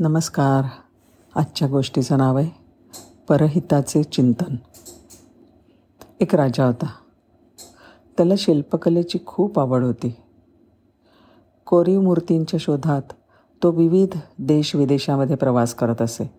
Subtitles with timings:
[0.00, 0.64] नमस्कार.
[1.36, 2.50] आजच्या गोष्टीचं नाव आहे
[3.28, 4.56] परहिताचे चिंतन.
[6.20, 6.86] एक राजा होता.
[8.16, 10.16] त्याला शिल्पकलेची खूप आवड होती.
[11.66, 13.02] कोरीव मूर्तींच्या शोधात
[13.62, 16.30] तो विविध देश विदेशामध्ये प्रवास करत असे.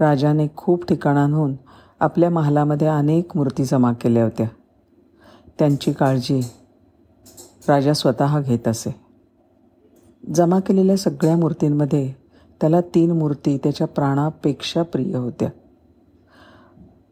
[0.00, 1.56] राजाने खूप ठिकाणांहून
[2.00, 4.48] आपल्या महालामध्ये अनेक मूर्ती जमा केल्या होत्या.
[5.58, 6.40] त्यांची काळजी
[7.68, 8.94] राजा स्वतः घेत असे.
[10.34, 12.21] जमा केलेल्या सगळ्या मूर्तींमध्ये
[12.62, 15.48] त्याला तीन मूर्ती त्याच्या प्राणापेक्षा प्रिय होत्या.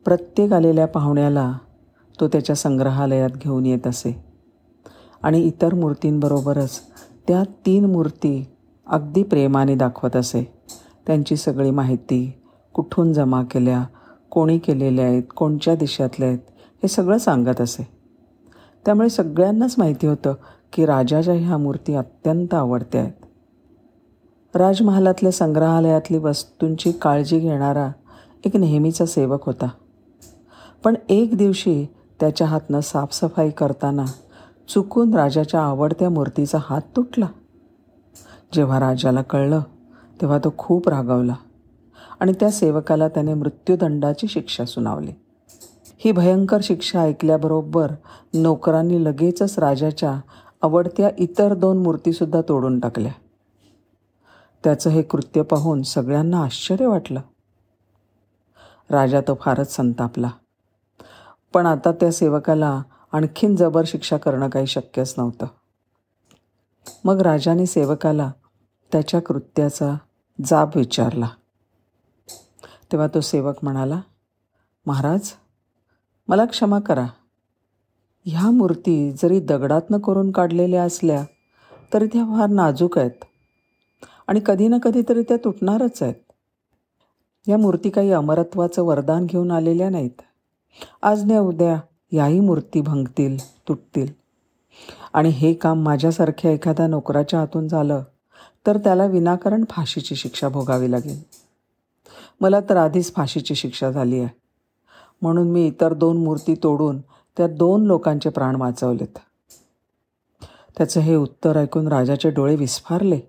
[0.05, 1.53] प्रत्येक आलेल्या पाहुण्याला
[2.21, 4.25] तो त्याच्या संग्रहालयात घेऊन येत असे.
[5.23, 6.81] आणि इतर मूर्तींबरोबरच
[7.29, 8.47] त्या तीन मूर्ती
[8.87, 10.53] अगदी प्रेमाने दाखवत असे.
[11.07, 12.43] त्यांची सगळी माहिती
[12.75, 13.85] कुठून जमा केल्या
[14.31, 17.89] कोणी केलेल्या आहेत कोणत्या देशातल्या आहेत हे सगळं सांगत असे.
[18.85, 20.35] त्यामुळे सगळ्यांनाच माहिती होतं
[20.73, 23.20] की राजाच्या ह्या मूर्ती अत्यंत आवडत्या आहेत.
[24.55, 27.91] राजमहालातल्या संग्रहालयातली वस्तूंची काळजी घेणारा
[28.45, 29.69] एक नेहमीचा सेवक होता.
[30.85, 31.87] पण एक दिवशी
[32.21, 34.05] त्याच्या हातनं साफसफाई करताना
[34.69, 37.27] चुकून राजाच्या आवडत्या मूर्तीचा हात तुटला.
[38.53, 39.61] जेव्हा राजाला कळलं
[40.21, 41.35] तेव्हा तो खूप रागावला
[42.21, 45.13] आणि त्या सेवकाला त्याने मृत्यूदंडाची शिक्षा सुनावली.
[45.99, 47.91] ही भयंकर शिक्षा ऐकल्याबरोबर
[48.35, 50.21] नोकरांनी लगेचच राजाच्या
[50.63, 53.13] आवडत्या इतर दोन मूर्तीसुद्धा तोडून टाकल्या.
[54.65, 57.21] त्याचं हे कृत्य पाहून सगळ्यांना आश्चर्य वाटलं.
[58.91, 60.31] राजा तो फारच संतापला.
[61.53, 65.47] पण आता त्या सेवकाला आणखीन जबर शिक्षा करणं काही शक्यच नव्हतं.
[67.05, 68.33] मग राजाने सेवकाला
[68.93, 69.97] त्याच्या कृत्याचा
[70.45, 71.29] जाब विचारला.
[72.93, 74.01] तेव्हा तो सेवक म्हणाला
[74.87, 75.31] महाराज
[76.29, 77.07] मला क्षमा करा.
[78.27, 81.25] ह्या मूर्ती जरी दगडातनं करून काढलेल्या असल्या
[81.95, 83.25] तरी त्या फार नाजूक आहेत.
[84.31, 86.15] आणि कधी ना कधीतरी त्या तुटणारच आहेत.
[87.49, 90.23] या मूर्ती काही अमरत्वाचं वरदान घेऊन आलेल्या नाहीत.
[91.03, 91.81] आज न उद्या
[92.13, 93.37] याही मूर्ती भंगतील
[93.69, 94.13] तुटतील.
[95.13, 98.03] आणि हे काम माझ्यासारख्या एखाद्या नोकराच्या हातून झालं
[98.67, 101.23] तर त्याला विनाकारण फाशीची शिक्षा भोगावी लागेल.
[102.41, 104.29] मला तर आधीच फाशीची शिक्षा झाली आहे.
[105.23, 107.01] म्हणून मी इतर दोन मूर्ती तोडून
[107.37, 109.19] त्या दोन लोकांचे प्राण वाचवलेत.
[110.79, 113.21] त्याचं हे उत्तर ऐकून राजाचे डोळे विस्फारले.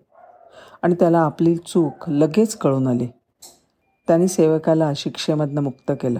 [0.81, 3.08] आणि त्याला आपली चूक लगेच कळून आली.
[4.08, 6.19] त्याने सेवकाला शिक्षेमधनं मुक्त केलं.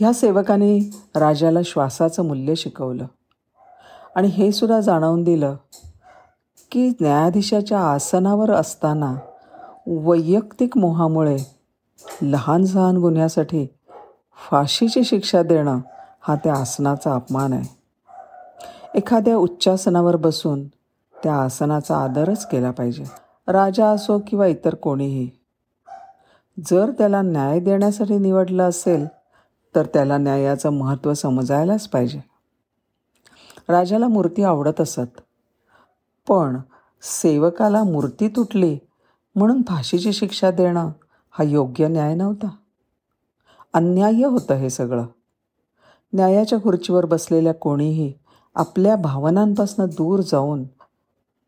[0.00, 3.06] ह्या सेवकाने राजाला श्वासाचं मूल्य शिकवलं.
[4.16, 5.56] आणि हे सुद्धा जाणवून दिलं
[6.70, 9.16] की न्यायाधीशाच्या आसनावर असताना
[9.86, 11.36] वैयक्तिक मोहामुळे
[12.22, 13.66] लहान सहान गुन्ह्यासाठी
[14.50, 15.78] फाशीची शिक्षा देणं
[16.20, 17.82] हा त्या आसनाचा अपमान आहे.
[18.94, 20.64] एखाद्या उच्चासनावर बसून
[21.22, 23.04] त्या आसनाचा आदरच केला पाहिजे.
[23.48, 25.30] राजा असो किंवा इतर कोणीही
[26.66, 29.06] जर त्याला न्याय देण्यासाठी निवडलं असेल
[29.74, 32.20] तर त्याला न्यायाचं महत्त्व समजायलाच पाहिजे.
[33.68, 35.20] राजाला मूर्ती आवडत असत
[36.28, 36.56] पण
[37.02, 38.78] सेवकाला मूर्ती तुटली
[39.34, 40.90] म्हणून फाशीची शिक्षा देणं
[41.30, 42.48] हा योग्य न्याय नव्हता.
[43.74, 45.06] अन्याय्य होतं हे सगळं.
[46.12, 48.12] न्यायाच्या खुर्चीवर बसलेल्या कोणीही
[48.54, 50.64] आपल्या भावनांपासून दूर जाऊन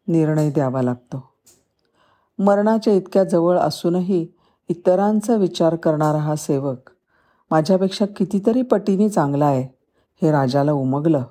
[0.09, 1.31] निर्णय द्यावा लागतो.
[2.39, 4.29] मरणाच्या इतक्या जवळ असूनही
[4.69, 6.91] इतरांचा विचार करणारा हा सेवक
[7.51, 9.63] माझ्यापेक्षा कितीतरी पटीने चांगला आहे
[10.23, 11.23] हे राजाला उमगलं.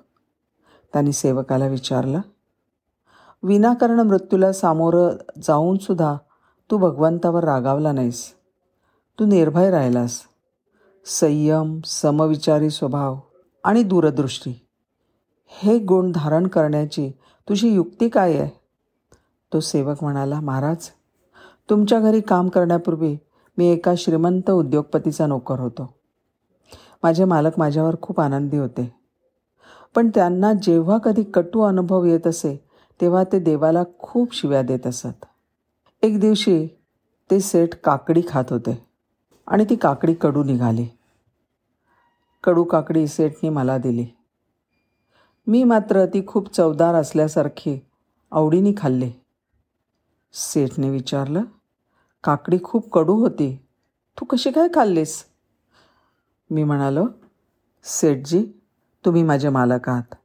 [0.94, 2.22] त्यांनी सेवकाला विचारलं
[3.44, 5.10] विनाकारण मृत्यूला सामोरं
[5.44, 6.18] जाऊनसुद्धा
[6.72, 8.34] तू भगवंतावर रागावला नाहीस.
[9.20, 10.22] तू निर्भय राहिलास.
[11.06, 13.20] संयम समविचारी स्वभाव
[13.64, 14.68] आणि दूरदृष्टी.
[15.50, 17.12] हे गुण धारण करण्याची
[17.50, 18.63] तुझी युक्ती काय आहे?
[19.54, 20.90] तो सेवक म्हणाला महाराज
[21.70, 23.18] तुमच्या घरी काम करण्यापूर्वी
[23.58, 25.94] मी एका श्रीमंत उद्योगपतीचा नोकर होतो.
[27.04, 28.96] माझे मालक माझ्यावर खूप आनंदी होते.
[29.96, 32.66] पण त्यांना जेव्हा कधी कटू अनुभव येत असे
[33.02, 35.26] तेव्हा ते देवाला खूप शिव्या देत असत.
[36.02, 36.68] एक दिवशी
[37.32, 38.88] ते सेठ काकडी खात होते
[39.48, 40.88] आणि ती काकडी कडू निघाली.
[42.44, 44.06] कडू काकडी सेठनी मला दिली.
[45.48, 47.80] मी मात्र ती खूप चवदार असल्यासारखी
[48.32, 49.12] आवडीने खाल्ली.
[50.34, 51.44] सेठने विचारलं
[52.24, 53.56] काकडी खूप कडू होती.
[54.18, 55.26] तू कशी काय खाल्लीस?
[56.50, 57.08] मी म्हणालो
[57.84, 58.46] सेठजी
[59.06, 60.16] तुम्ही माझे मालक आहात.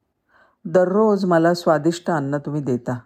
[0.64, 2.99] दररोज मला स्वादिष्ट अन्न तुम्ही देता.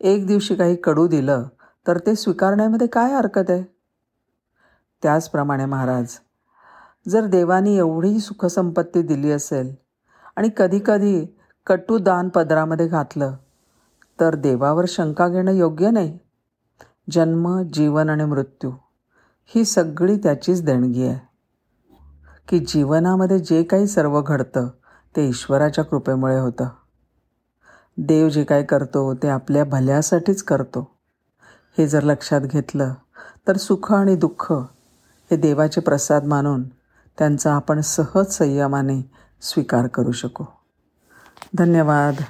[0.00, 1.44] एक दिवशी काही कडू दिलं
[1.86, 3.62] तर ते स्वीकारण्यामध्ये काय हरकत आहे?
[5.02, 6.18] त्याचप्रमाणे महाराज
[7.08, 9.74] जर देवानी एवढी सुखसंपत्ती दिली असेल
[10.36, 11.26] आणि कधीकधी
[11.66, 13.36] कटू दान पदरामध्ये घातलं
[14.20, 16.18] तर देवावर शंका घेणं योग्य नाही.
[17.10, 18.70] जन्म जीवन आणि मृत्यू
[19.46, 21.34] ही सगळी त्याचीच देणगी आहे.
[22.48, 24.68] की जीवनामध्ये जे काही सर्व घडतं
[25.16, 26.68] ते ईश्वराच्या कृपेमुळे होतं.
[27.98, 30.90] देव जे काय करतो ते आपल्या भल्यासाठीच करतो.
[31.78, 32.94] हे जर लक्षात घेतलं
[33.48, 34.52] तर सुख आणि दुःख
[35.30, 36.68] हे देवाचे प्रसाद मानून
[37.18, 39.10] त्यांचा आपण सहज संयमाने
[39.42, 40.44] स्वीकार करू शकू.
[41.54, 42.24] धन्यवाद.